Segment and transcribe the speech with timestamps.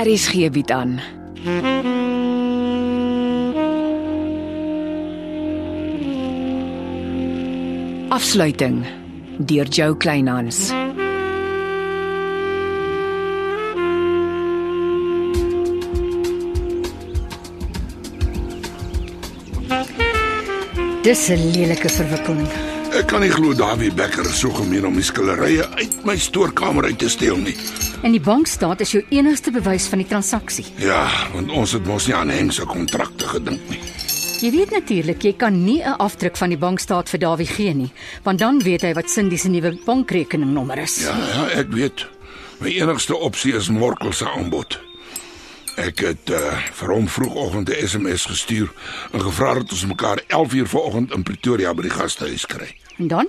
[0.00, 0.94] RSG bied aan.
[8.08, 8.86] Afsluiting
[9.38, 10.72] deur Jo Kleinhans.
[21.02, 22.48] Dis 'n lelike verwikkeling.
[23.00, 26.98] Ek kan nie glo Dawie Becker so gemeen om die skillerye uit my stoorkamer uit
[27.00, 27.54] te steel nie.
[28.04, 30.66] En die bankstaat is jou enigste bewys van die transaksie.
[30.84, 33.80] Ja, want ons het mos nie aan Henk se kontrakte gedink nie.
[34.42, 37.92] Jy weet natuurlik jy kan nie 'n afdruk van die bankstaat vir Dawie gee nie,
[38.22, 41.00] want dan weet hy wat Cindy se nuwe bankrekeningnommer is.
[41.00, 42.06] Ja, ja, ek weet.
[42.60, 44.89] My enigste opsie is Morkel se aanbod.
[45.76, 48.72] Ek het uh, vir hom vroegoggend 'n SMS gestuur
[49.12, 52.74] en gevra dat ons mekaar 11uur vanoggend in Pretoria by die gastehuis kry.
[52.98, 53.28] En dan?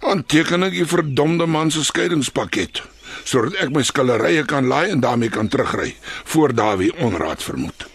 [0.00, 2.82] Dan teken ek die verdomde man se skeidingspakket
[3.24, 7.86] sodat ek my skillerye kan laai en daarmee kan terugry voor Dawie onraad vermoed.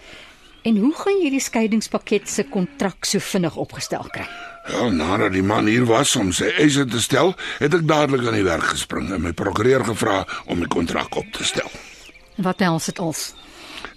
[0.66, 4.26] En hoe gaan jy die skeidingspakket se kontrak so vinnig opgestel kry?
[4.66, 8.38] Ja, nadat die man hier was om sy eise te stel, het ek dadelik aan
[8.40, 11.70] die werk gespring en my prokureur gevra om die kontrak op te stel.
[12.42, 13.34] Wat else dit als?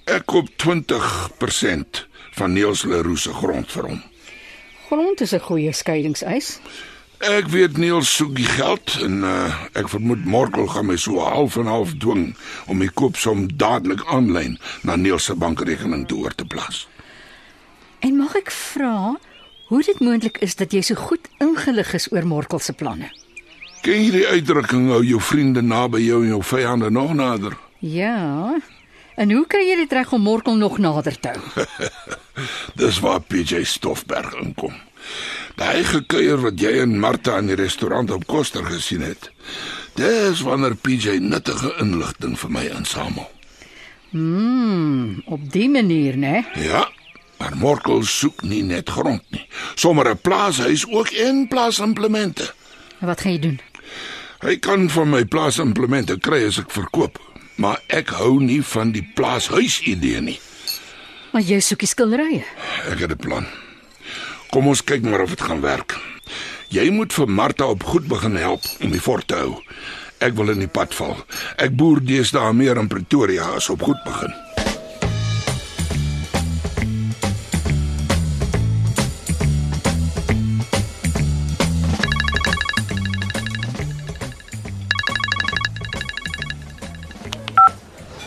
[0.09, 2.05] Ek koop 20%
[2.39, 3.99] van Niels Leroux se grond vir hom.
[4.89, 6.61] Grond is 'n goeie skeidingseis.
[7.19, 11.57] Ek weet Niels soek die geld en uh, ek vermoed Morkel gaan my so half
[11.57, 12.37] en half dwing
[12.67, 16.87] om die koopsom dadelik aanlyn na Niels se bankrekening toe oor te plaas.
[18.01, 19.19] En mag ek vra
[19.69, 23.11] hoe dit moontlik is dat jy so goed ingelig is oor Morkel se planne?
[23.83, 27.59] Ken jy die uitdrukking hou jou vriende naby jou en jou vyande nog nader?
[27.79, 28.57] Ja.
[29.19, 31.65] En hoe kry jy dit reg om Morkel nog nader te hou?
[32.81, 34.77] Dis waar PJ Stoffberg inkom.
[35.59, 39.33] Daai gekuier wat jy en Martha in die restaurant op Koster gesien het.
[39.99, 43.27] Dis wanneer PJ nuttige inligting vir my insamel.
[44.15, 46.45] Mm, op die manier, né?
[46.55, 46.87] Ja,
[47.43, 52.53] maar Morkel soek nie net grond nie, sommer 'n plaashuis ook en plaasimplemente.
[53.01, 53.61] Wat gaan jy doen?
[54.39, 57.19] Hy kan van my plaasimplemente kry as ek verkoop,
[57.59, 60.39] maar ek hou nie van die plaashuis idee nie.
[61.33, 62.45] Maar jy soek die skilderye.
[62.91, 63.47] Ek het 'n plan.
[64.51, 65.99] Kom ons kyk maar of dit gaan werk.
[66.69, 69.63] Jy moet vir Martha op goed begin help om die fort te hou.
[70.19, 71.17] Ek wil in die pad val.
[71.57, 74.48] Ek boer deesdae meer in Pretoria as op goed begin.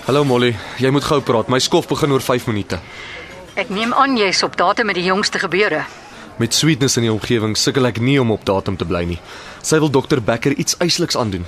[0.02, 1.50] Hallo Molly, jy moet gou praat.
[1.54, 2.80] My skof begin oor 5 minute.
[3.54, 5.84] Ek neem aan jy's op datum met die jongste gebeure.
[6.42, 9.20] Met sweetness in die omgewing sukkel ek nie om op datum te bly nie.
[9.62, 11.46] Sy wil dokter Becker iets eisliks aandoen.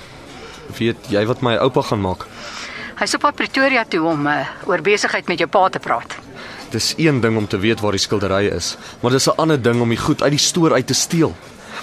[0.78, 2.28] Weet jy wat my oupa gaan maak?
[3.00, 6.14] Hy's op pad Pretoria toe om uh, oor besigheid met jou pa te praat.
[6.70, 9.82] Dis een ding om te weet waar die skilderye is, maar dis 'n ander ding
[9.82, 11.34] om die goed uit die stoor uit te steel.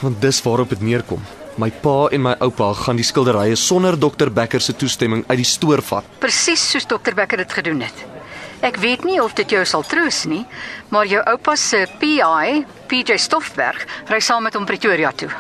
[0.07, 1.27] Want dis waarop dit neerkom.
[1.59, 5.49] My pa en my oupa gaan die skilderye sonder dokter Becker se toestemming uit die
[5.49, 6.07] stoor vat.
[6.23, 8.05] Presies soos dokter Becker dit gedoen het.
[8.63, 10.43] Ek weet nie of dit jou sal troos nie,
[10.93, 15.31] maar jou oupa se PI, PJ Stoffberg, ry saam met hom Pretoria toe.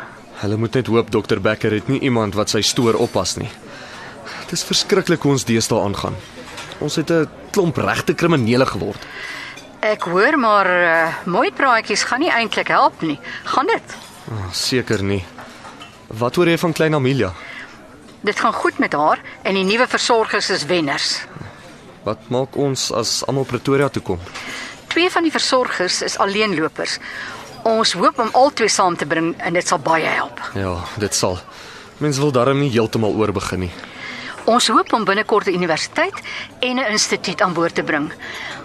[0.41, 3.51] Hulle moet net hoop dokter Becker het nie iemand wat sy stoor oppas nie.
[4.47, 6.17] Dit is verskriklik hoe ons deesdae aangaan.
[6.81, 9.05] Ons het 'n klomp regte kriminele geword.
[9.81, 13.19] Ek hoor maar uh, mooi praatjies gaan nie eintlik help nie.
[13.45, 13.97] Gaan dit?
[14.31, 15.25] Oh, Seker nie.
[16.19, 17.33] Wat hoor jy van klein Amelia?
[18.21, 21.21] Dit gaan goed met haar en die nuwe versorgers is wenners.
[22.03, 24.19] Wat maak ons as almal Pretoria toe kom?
[24.91, 26.99] Twee van die versorgers is alleenlopers.
[27.63, 30.43] Ons hoop om albei saam te bring en dit sal baie help.
[30.59, 31.39] Ja, dit sal.
[32.03, 33.73] Mense wil darm nie heeltemal oorbegin nie.
[34.51, 36.17] Ons hoop om binnekort 'n universiteit
[36.61, 38.13] en 'n instituut aan boord te bring.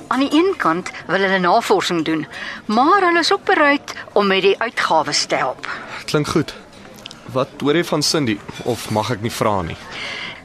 [0.07, 2.27] Aan die een kant wil hulle navorsing doen,
[2.65, 5.67] maar hulle is ook bereid om met die uitgawes te help.
[6.05, 6.55] Klink goed.
[7.33, 9.77] Wat hoor jy van Cindy of mag ek nie vra nie?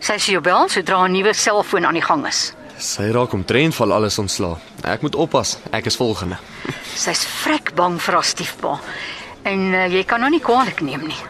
[0.00, 2.52] Sy sê jou bel sodra 'n nuwe selfoon aan die gang is.
[2.78, 4.56] Sy raak omtrent val alles ontslaa.
[4.84, 5.58] Ek moet oppas.
[5.72, 6.38] Ek is volgende.
[7.04, 8.80] Sy's vrek bang vir haar stiefpa.
[9.44, 11.20] En uh, jy kan haar nie kwaadlik neem nie.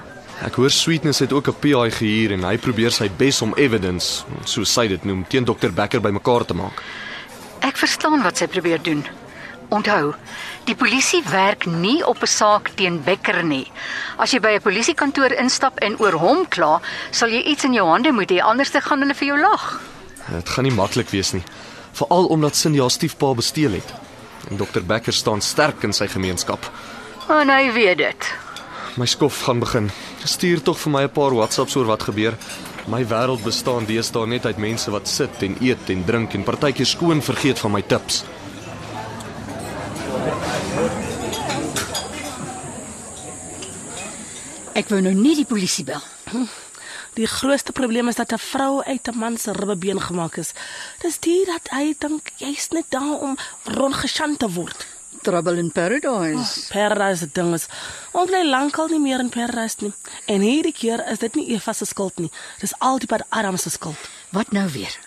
[0.41, 4.25] Ek hoor Sweetness het ook 'n PI gehuur en hy probeer sy bes om evidence,
[4.45, 6.83] soos sy dit noem, teen dokter Becker bymekaar te maak.
[7.61, 9.05] Ek verstaan wat sy probeer doen.
[9.71, 10.15] Onthou,
[10.67, 13.71] die polisie werk nie op 'n saak teen Becker nie.
[14.19, 16.81] As jy by 'n polisiekantoor instap en oor hom kla,
[17.11, 19.81] sal jy iets in jou hande moet hê, anders te gaan hulle vir jou lag.
[20.31, 21.43] Dit gaan nie maklik wees nie,
[21.93, 23.95] veral omdat Cindy haar stiefpa besteel het.
[24.51, 26.71] En dokter Becker staan sterk in sy gemeenskap.
[27.29, 28.35] En hy weet dit.
[28.97, 29.91] My skof gaan begin.
[30.25, 32.35] Stuur tog vir my 'n paar WhatsApps oor wat gebeur.
[32.87, 36.87] My wêreld bestaan deesdae net uit mense wat sit en eet en drink en partykeer
[36.87, 38.25] skoon vergeet van my tips.
[44.81, 46.01] Ek wou nou nie die polisie bel.
[47.19, 50.53] Die grootste probleem is dat 'n vrou uit 'n man se ribbebeen gemaak is.
[51.03, 54.87] Dis dit dat hy dink jy's net daar om rondgesjant te word.
[55.23, 56.67] Trouble in Paradise.
[56.69, 57.67] Paradise se ding is
[58.13, 59.93] ons bly lankal nie meer in Paradise nie.
[60.25, 62.31] En hierdie keer is dit nie Eva se skuld nie.
[62.61, 64.09] Dis altyd Adam se skuld.
[64.31, 64.99] Wat nou weer?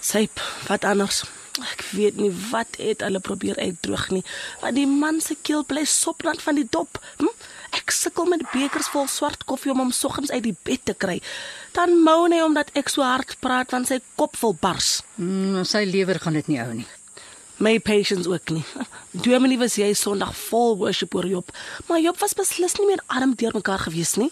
[0.00, 1.24] Syp, wat anders?
[1.72, 4.24] Ek weet nie wat het hulle probeer uitdroog nie.
[4.60, 7.00] Want die man se keel bly sopnat van die dop.
[7.16, 7.32] Hm?
[7.76, 11.20] Ek sukkel met bekers vol swart koffie om hom soggens uit die bed te kry.
[11.76, 15.02] Dan moan hy omdat ek so hard praat want sy kop vol bars.
[15.16, 16.88] Mm, sy lewer gaan dit nie hou nie.
[17.58, 18.64] My patience ook nie.
[19.26, 21.50] Dominee was jy Sondag vol worship oor Job,
[21.88, 24.30] maar Job was beslis nie meer arm deur mekaar gewees nie.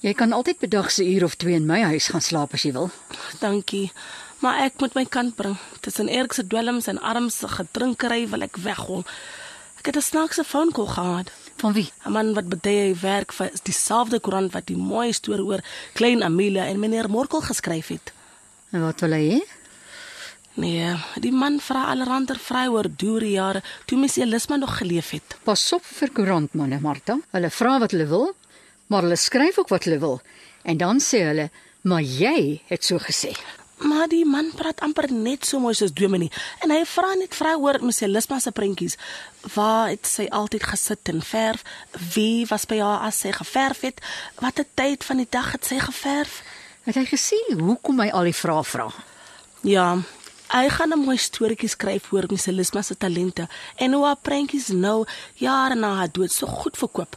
[0.00, 2.72] Jy kan altyd bedag se uur of 2 in my huis gaan slaap as jy
[2.72, 2.88] wil.
[3.42, 3.90] Dankie.
[4.40, 5.58] Maar ek moet my kant bring.
[5.84, 9.04] Tussen Erik se dwelms en arms se gedrinkery wil ek weghol.
[9.80, 11.28] Ek het 'n snaakse phone call gehad.
[11.60, 11.90] Van wie?
[12.06, 15.62] 'n Man wat betuig hy werk vir dieselfde koerant wat die mooi storie oor
[15.92, 18.12] klein Amelia en meneer Morkel geskryf het.
[18.72, 19.40] En wat wil hy hê?
[20.54, 25.36] Nee, die man vra allerhande vroue oor deur jare toe Miss Elisma nog geleef het.
[25.44, 27.18] Pas op vir koerantmanne, Martha.
[27.36, 28.30] Hulle vra wat hulle wil,
[28.86, 30.20] maar hulle skryf ook wat hulle wil.
[30.62, 31.50] En dan sê hulle,
[31.82, 33.36] "Maar jy het so gesê."
[33.80, 36.28] Maar die man praat amper net so mooi soos Dominee
[36.60, 38.98] en hy vra net vroue oor Miss Elisma se prentjies.
[39.54, 41.64] Waar het sy altyd gesit en verf?
[42.14, 44.02] Wie was by haar as sy geverf het?
[44.40, 46.42] Watter tyd van die dag het sy geverf?
[46.84, 48.90] Het hy gesê hoekom hy al die vrae vra?
[49.64, 49.86] Ja,
[50.52, 54.68] hy gaan 'n mooi storieetjie skryf oor Miss Elisma se talente en hoe haar prentjies
[54.68, 57.16] nou jare na haar dood so goed verkoop.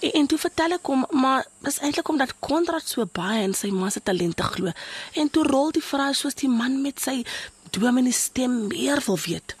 [0.00, 3.70] En, en toe vertel ek hom, maar dis eintlik omdat Konrad so baie in sy
[3.72, 4.72] ma se talente glo.
[5.14, 7.22] En toe rol die vrou soos die man met sy
[7.70, 9.56] dominee stem meer wil weet.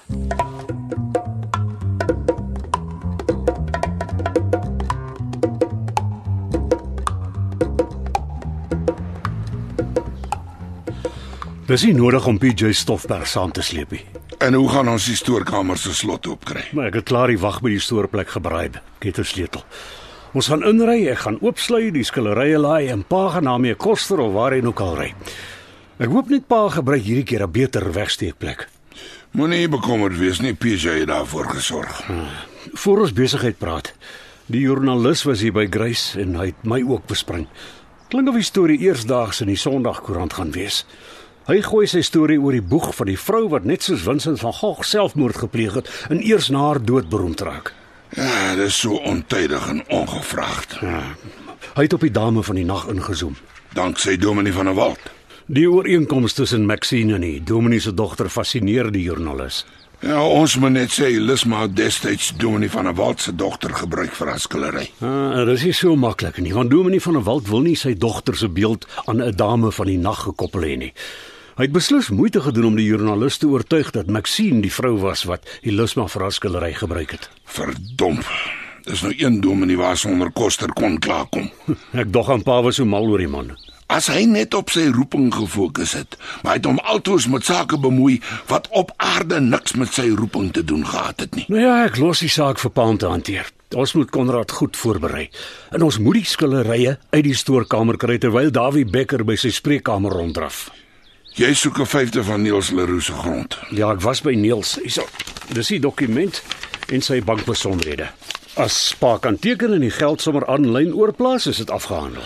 [11.66, 14.04] Dis nie nodig om PJ Stoffberg saam te sleep nie.
[14.38, 16.62] En hoe gaan ons die stoorkamer se slot oopkry?
[16.76, 18.68] Maar ek het klaar die wag by die stoorplek gebraai.
[19.00, 19.64] Ek het 'n sleutel.
[20.36, 24.20] Ons gaan inry, ek gaan oopsluit, die skillerye laai en pa gaan na my koster
[24.20, 25.06] of waar hy ook al ry.
[25.96, 28.68] Ek hoop net pa gebruik hierdie keer 'n beter wegsteekplek.
[29.32, 32.04] Moenie bekommerd wees nie, PJ het daarvoor gesorg.
[32.74, 33.94] Voor ons besigheid praat.
[34.46, 37.46] Die joernalis was hier by Grace en hy het my ook bespring.
[38.08, 40.84] Klink of die storie eersdaags in die Sondagkoerant gaan wees.
[41.46, 44.52] Hy gooi sy storie oor die boeg van die vrou wat net soos Vincent van
[44.52, 47.85] Gogh selfmoord gepleeg het en eers na haar dood beroemd raak.
[48.16, 50.78] Ja, dis so ontydig en ongevraagd.
[51.76, 53.36] Hy het op die dame van die nag ingezoom.
[53.76, 55.10] Danksy Dominee van der Walt.
[55.46, 59.66] Die ooreenkoms tussen Maxine en die dominee se dogter fascineer die joernalis.
[60.00, 64.16] Ja, ons moet net sê Lisma het destyds Dominee van der Walt se dogter gebruik
[64.16, 64.88] vir haar skillery.
[65.04, 67.94] Ah, dit is nie so maklik nie, want dominee van der Walt wil nie sy
[68.00, 70.92] dogter se beeld aan 'n dame van die nag gekoppel hê nie.
[71.56, 75.22] Hy het beslis moeite gedoen om die joernalis te oortuig dat Maxine die vrou was
[75.24, 77.30] wat Elisma vir haar skillery gebruik het.
[77.48, 78.28] Verdomp.
[78.84, 81.48] Dis nou een Dominee waar sonder koster kon klaarkom.
[82.02, 83.54] Ek dog aan pa was so mal oor die man.
[83.88, 87.80] As hy net op sy roeping gefokus het, maar hy het hom altoos met sake
[87.80, 88.20] bemoei
[88.52, 91.48] wat op aarde niks met sy roeping te doen gehad het nie.
[91.48, 93.48] Nou ja, ek los die saak vir pa om te hanteer.
[93.72, 95.30] Ons moet Konrad goed voorberei.
[95.72, 100.12] En ons moet die skillerye uit die stoorkamer kry terwyl Dawie Becker by sy spreekkamer
[100.12, 100.66] ronddraf.
[101.36, 103.58] Jy soek 'n vyfde van Niels Leroux se grond.
[103.70, 104.78] Ja, ek was by Niels.
[104.82, 105.04] Hyso.
[105.52, 106.42] Dis die dokument
[106.88, 108.08] en sy bankbesonderhede.
[108.54, 112.22] As pa kan teken en die geld sommer aanlyn oorplaas, is dit afgehandel.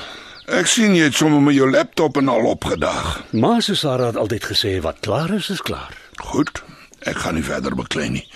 [0.47, 3.25] Ek sien jy het sommer met jou laptop en al opgedag.
[3.33, 5.91] Maar soos Sarah het altyd gesê, wat klaar is, is klaar.
[6.23, 6.63] Goed,
[7.03, 8.27] ek gaan nie verder beklei nie.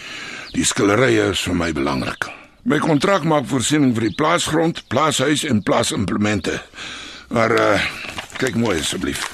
[0.52, 2.26] Die skillerye is vir my belangrik.
[2.64, 6.62] My kontrak maak voorsiening vir die plaasgrond, plaashuis en plaasimplemente.
[7.28, 7.80] Maar uh
[8.38, 9.33] kyk mooi asseblief.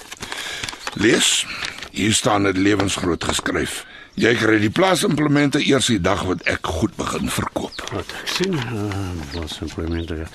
[0.95, 1.47] Lees.
[1.91, 3.85] Hier staan dit lewensgroot geskryf.
[4.21, 7.79] Jy kry die plaasimplemente eers die dag wat ek goed begin verkoop.
[7.95, 8.91] Wat ek sien, uh,
[9.37, 10.27] was implemente.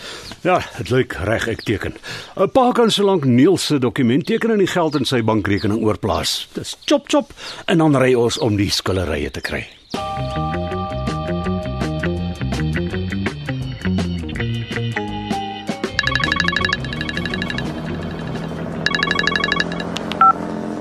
[0.48, 1.96] Ja, dit lyk reg ek teken.
[2.36, 6.48] 'n Pa kan solank Niels se dokument teken en die geld in sy bankrekening oorplaas.
[6.54, 7.34] Dis chop chop
[7.68, 9.68] en dan ry ons om die skillerye te kry.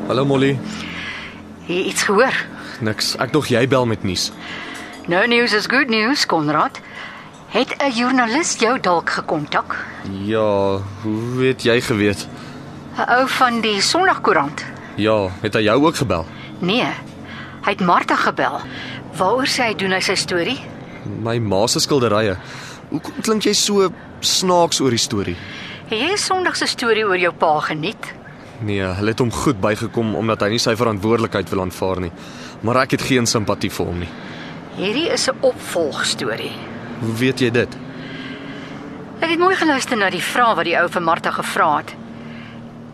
[0.05, 0.59] Hallo Molly.
[1.67, 2.35] Jy iets gehoor?
[2.85, 3.15] Niks.
[3.23, 4.29] Ek dog jy bel met nuus.
[5.09, 6.81] No news is good news, Konrad.
[7.55, 9.77] Het 'n joernalis jou dalk gekontak?
[10.25, 12.27] Ja, hoe weet jy geweet?
[12.97, 14.65] 'n Ou van die Sondagkoerant.
[14.97, 16.27] Ja, het hy jou ook gebel?
[16.59, 16.87] Nee.
[17.65, 18.61] Hy het Martha gebel.
[19.17, 20.61] Waaroor sê hy doen hy sy storie?
[21.23, 22.37] My ma se skilderye.
[22.91, 25.37] Hoekom klink jy so snaaks oor die storie?
[25.89, 28.13] Het jy 'n Sondag se storie oor jou pa geniet?
[28.65, 32.13] Nee, hulle het hom goed bygekom omdat hy nie sy verantwoordelikheid wil aanvaar nie.
[32.65, 34.13] Maar ek het geen simpatie vir hom nie.
[34.79, 36.53] Hierdie is 'n opvolgstorie.
[37.01, 37.77] Hoe weet jy dit?
[39.21, 41.95] Ek het mooi geluister na die vrae wat die ou vir Martha gevra het.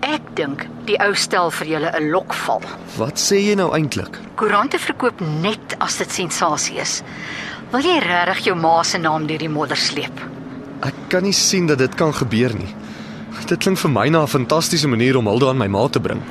[0.00, 2.62] Ek dink die ou stel vir julle 'n lokval.
[2.96, 4.18] Wat sê jy nou eintlik?
[4.34, 7.02] Koerante verkoop net as dit sensasie is.
[7.70, 10.20] Wil jy regtig jou ma se naam deur die modder sleep?
[10.82, 12.74] Ek kan nie sien dat dit kan gebeur nie.
[13.50, 16.22] Dit klink vir my na 'n fantastiese manier om hulde aan my ma te bring.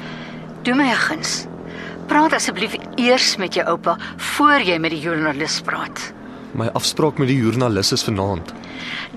[0.63, 1.47] Doen my 'n guns.
[2.07, 6.13] Praat asseblief eers met jou oupa voor jy met die joernalis praat.
[6.53, 8.53] My afspraak met die joernalis is vanaand.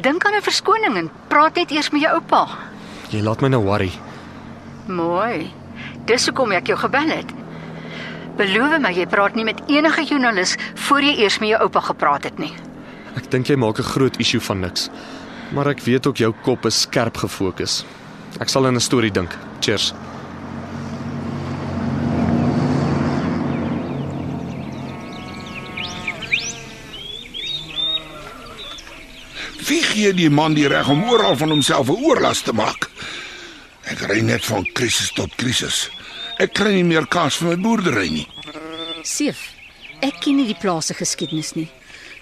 [0.00, 2.48] Dink aan 'n verskoning en praat net eers met jou oupa.
[3.10, 3.92] Jy laat my nou worry.
[4.86, 5.52] Mooi.
[6.04, 7.32] Dis hoekom ek jou gebel het.
[8.36, 12.24] Beloof my jy praat nie met enige joernalis voor jy eers met jou oupa gepraat
[12.24, 12.52] het nie.
[13.16, 14.90] Ek dink jy maak 'n groot issue van niks.
[15.52, 17.82] Maar ek weet ook jou kop is skerp gefokus.
[18.40, 19.37] Ek sal aan 'n storie dink.
[19.61, 19.92] Cheers.
[29.68, 32.90] Wie gee die man die reg om oral van homself 'n oorlas te maak?
[33.85, 35.90] Ek ry net van krisis tot krisis.
[36.38, 38.28] Ek kry nie meer kaas vir my boerdery nie.
[39.02, 39.52] Seef,
[40.00, 41.68] ek ken nie die plaas se geskiedenis nie.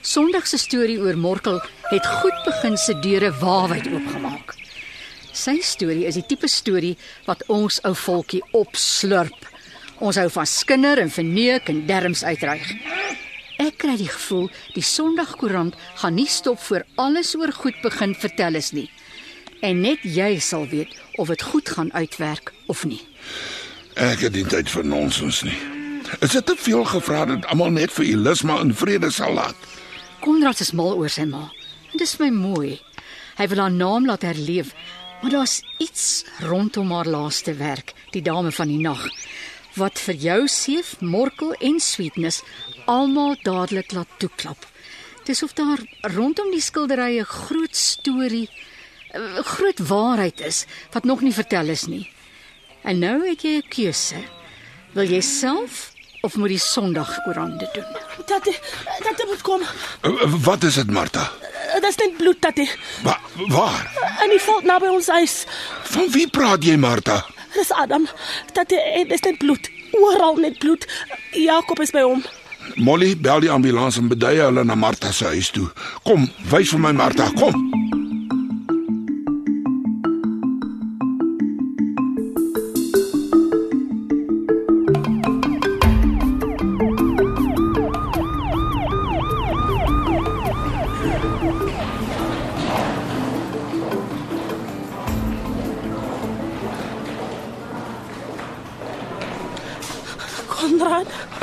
[0.00, 1.58] Sondag se storie oor Morkel
[1.90, 4.54] het goed begin se deure waawyd oopgemaak.
[5.36, 6.94] Sy storie is die tipe storie
[7.26, 9.44] wat ons ou volkie opslurp.
[10.00, 12.70] Ons hou van skinder en verneuk en derms uitreig.
[13.60, 18.56] Ek kry die gevoel die Sondagkoerant gaan nie stop voor alles oor goed begin vertel
[18.56, 18.88] is nie.
[19.60, 23.02] En net jy sal weet of dit goed gaan uitwerk of nie.
[24.00, 25.60] Ek het nie tyd vir nonsens nie.
[26.24, 29.68] Is dit te veel gevra dat almal net vir Elisma in vrede sal laat?
[30.20, 31.46] Konrad is mal oor sy ma.
[31.92, 32.74] En dis my mooi.
[33.38, 34.74] Hy wil haar naam laat herleef,
[35.22, 39.00] maar daar's iets rondom haar laaste werk, die dame van die nag,
[39.80, 42.42] wat vir jou seef, morkel en sweetness
[42.90, 44.66] almal dadelik laat toeklap.
[45.24, 45.80] Dis of daar
[46.16, 48.48] rondom die skilderye groot storie,
[49.14, 52.10] 'n groot waarheid is wat nog nie vertel is nie.
[52.82, 54.20] En nou het jy 'n keuse.
[54.92, 55.89] Wil jy self
[56.22, 57.84] of moet die Sondagkoerant dit doen?
[58.26, 58.54] Tatte,
[59.02, 59.62] tatte moet kom.
[60.02, 61.30] Uh, Wat is dit, Martha?
[61.74, 62.66] Dit is net bloed, tatte.
[63.02, 63.84] Wa waar?
[64.22, 65.44] En die valt naby ons huis.
[65.94, 67.20] Van wie praat jy, Martha?
[67.54, 68.06] Dis Adam.
[68.52, 69.70] Tatte, dit is net bloed.
[69.92, 70.86] Oral net bloed.
[71.32, 72.24] Jakob is by hom.
[72.76, 75.66] Molly, bel die ambulans en bedui hulle na Martha se huis toe.
[76.06, 77.56] Kom, wys vir my Martha, kom.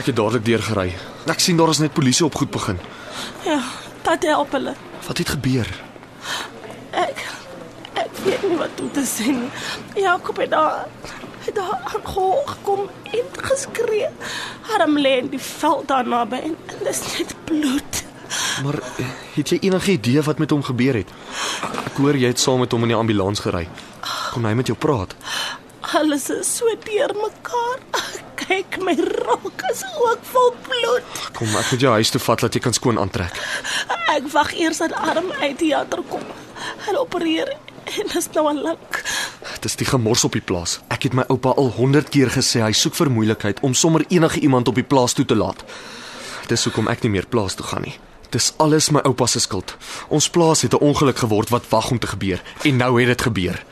[0.07, 0.93] Het dadelik deurgery.
[1.27, 2.77] Ek sien daar is net polisie op goed begin.
[3.43, 3.57] Ja,
[4.01, 4.71] tatte help hulle.
[5.07, 5.67] Wat het gebeur?
[6.95, 7.25] Ek
[7.99, 9.49] ek weet nie wat om te sê nie.
[9.99, 10.85] Jakob het daar
[11.43, 14.07] het daar aangehoor gekom en geskree.
[14.77, 18.03] Arm lê in die veld daar naby en, en dis net bloed.
[18.63, 21.11] Maar eh, het jy enige idee wat met hom gebeur het?
[21.83, 23.67] Ek hoor jy het saam met hom in die ambulans gery.
[24.31, 25.19] Kon hy met jou praat?
[25.99, 27.83] Alles is so deurmekaar.
[28.47, 31.07] Kyk, my rok is ook vol bloed.
[31.35, 33.35] Kom, ek moet jou huis toe vat dat jy kan skoon aantrek.
[34.13, 36.23] Ek wag eers dat arm uit die teater kom.
[36.85, 39.01] Hulle opereer en dit is nou al lank.
[39.63, 40.77] Dis die gemors op die plaas.
[40.93, 44.39] Ek het my oupa al 100 keer gesê hy soek vir moeilikheid om sommer enige
[44.39, 45.63] iemand op die plaas toe te laat.
[46.47, 47.97] Dis hoekom ek nie meer plaas toe gaan nie.
[48.31, 49.75] Dis alles my oupa se skuld.
[50.07, 53.21] Ons plaas het 'n ongeluk geword wat wag om te gebeur en nou het dit
[53.21, 53.63] gebeur.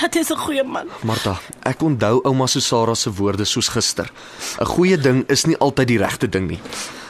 [0.00, 0.86] Dat is 'n goeie man.
[1.02, 4.10] Martha, ek onthou ouma Susara se woorde soos gister.
[4.58, 6.60] 'n Goeie ding is nie altyd die regte ding nie.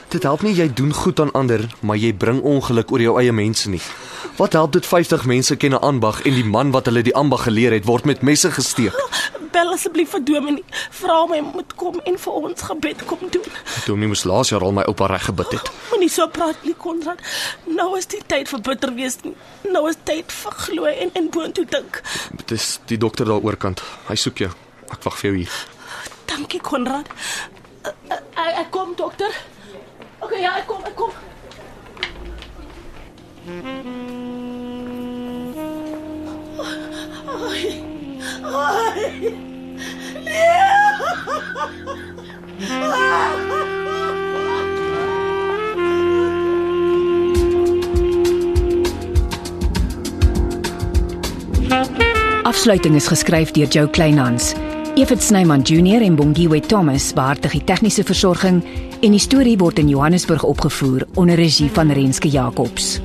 [0.09, 3.33] Dit help nie jy doen goed aan ander, maar jy bring ongeluk oor jou eie
[3.33, 3.81] mense nie.
[4.37, 7.43] Wat help dit 50 mense ken 'n ambag en die man wat hulle die ambag
[7.43, 8.95] geleer het word met messe gesteek?
[9.59, 10.63] Bel asseblief vir Dominee.
[10.95, 13.47] Vra hom hy moet kom en vir ons gebed kom doen.
[13.89, 15.71] Dominee moes laas jaar al my oupa reg gebid het.
[15.91, 17.19] Moenie so praat nie, Konrad.
[17.67, 19.35] Nou is die tyd vir bitter wees nie.
[19.67, 21.99] Nou is tyd vir glo en en boontoe dink.
[22.47, 23.83] Dis die dokter daar oorkant.
[24.07, 24.53] Hy soek jou.
[24.95, 25.57] Ek wag vir jou hier.
[26.31, 27.11] Dankie, Konrad.
[27.83, 29.33] Ek ek kom, dokter.
[30.23, 31.11] Okay, ja, ek kom, ek kom.
[38.43, 39.33] Ai,
[52.49, 54.55] Afsluiting is geskryf deur Jo Kleinhans.
[54.97, 58.63] Evit Snyman Junior en Bongwe Thomas beheer die tegniese versorging
[59.03, 62.99] en die storie word in Johannesburg opgevoer onder regie van Renske Jacobs.